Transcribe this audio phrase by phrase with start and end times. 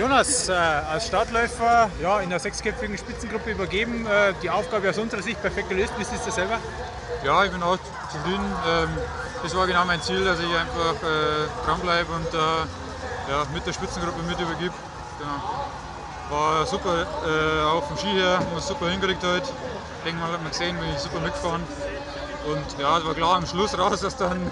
[0.00, 5.20] Jonas, äh, als Startläufer ja, in der sechsköpfigen Spitzengruppe übergeben, äh, die Aufgabe aus unserer
[5.20, 5.92] Sicht perfekt gelöst.
[5.98, 6.56] Wie siehst du selber?
[7.22, 7.76] Ja, ich bin auch
[8.10, 8.50] zufrieden.
[8.66, 8.88] Ähm,
[9.42, 12.38] das war genau mein Ziel, dass ich einfach äh, dranbleibe und äh,
[13.30, 14.72] ja, mit der Spitzengruppe mit übergebe.
[15.18, 15.60] Genau.
[16.30, 19.50] War super, äh, auch vom Ski her, haben wir super hingekriegt heute.
[20.06, 21.62] Ich hat man gesehen, bin ich super mitgefahren.
[22.46, 24.50] Und ja, es war klar am Schluss raus, dass dann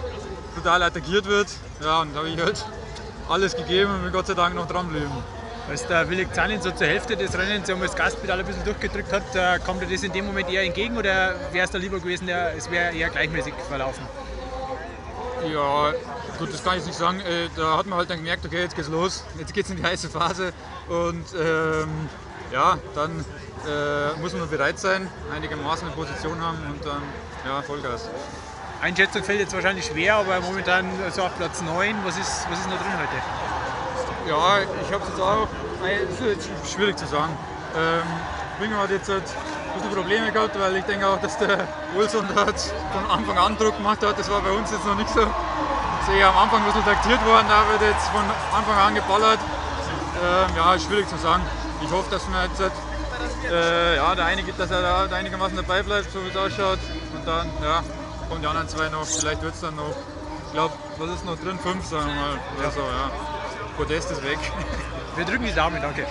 [0.54, 1.48] total attackiert wird.
[1.80, 2.62] Ja, und da habe ich halt
[3.28, 5.10] alles gegeben und bin Gott sei Dank noch dranbleiben.
[5.68, 9.12] Als der Willig Zanin so zur Hälfte des Rennens um das Gaspedal ein bisschen durchgedrückt
[9.12, 12.00] hat, äh, kommt dir das in dem Moment eher entgegen oder wäre es da lieber
[12.00, 14.02] gewesen, der, es wäre eher gleichmäßig verlaufen?
[15.52, 15.92] Ja,
[16.38, 17.20] gut, das kann ich nicht sagen.
[17.20, 19.84] Äh, da hat man halt dann gemerkt, okay, jetzt geht's los, jetzt geht's in die
[19.84, 20.52] heiße Phase
[20.88, 22.08] und ähm,
[22.50, 23.24] ja, dann
[23.66, 27.02] äh, muss man bereit sein, einigermaßen eine Position haben und dann
[27.44, 28.08] ja, Vollgas.
[28.80, 31.96] Einschätzung fällt jetzt wahrscheinlich schwer, aber momentan so auf Platz 9.
[32.04, 33.18] Was ist, was ist noch drin heute?
[34.28, 35.48] Ja, ich habe es jetzt auch,
[35.82, 37.36] das ist jetzt schwierig zu sagen.
[37.76, 42.60] Ähm, hat jetzt ein bisschen Probleme gehabt, weil ich denke auch, dass der Olsson hat
[42.92, 44.18] von Anfang an Druck gemacht hat.
[44.18, 45.20] Das war bei uns jetzt noch nicht so.
[45.20, 48.22] Das ist eher am Anfang ein bisschen taktiert worden, da wird jetzt von
[48.54, 49.40] Anfang an geballert.
[50.22, 51.42] Ähm, ja, ist schwierig zu sagen.
[51.82, 52.60] Ich hoffe, dass man jetzt
[53.50, 56.78] äh, ja, der einige, dass er da einigermaßen dabei bleibt, so wie es ausschaut.
[57.14, 57.82] Und dann ja,
[58.28, 59.06] kommen die anderen zwei noch.
[59.06, 59.94] Vielleicht wird es dann noch,
[60.46, 61.58] ich glaube, was ist noch drin?
[61.58, 62.40] Fünf, sagen wir mal.
[62.58, 63.10] Oder so, ja.
[63.76, 64.38] Podest ist weg.
[65.16, 66.06] Wir drücken die Daumen, danke.